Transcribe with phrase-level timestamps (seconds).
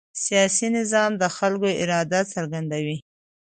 [0.23, 2.97] سیاسي نظام د خلکو اراده څرګندوي